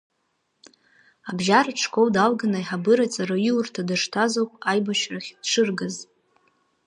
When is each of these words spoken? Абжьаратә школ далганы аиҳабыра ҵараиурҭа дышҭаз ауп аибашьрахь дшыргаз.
Абжьаратә 1.29 1.81
школ 1.85 2.07
далганы 2.15 2.57
аиҳабыра 2.59 3.05
ҵараиурҭа 3.13 3.87
дышҭаз 3.87 4.33
ауп 4.41 4.51
аибашьрахь 4.71 5.31
дшыргаз. 5.43 5.95